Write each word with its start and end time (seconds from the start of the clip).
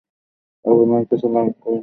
আপনার 0.65 1.03
কিছু 1.05 1.27
লাগবে? 1.35 1.71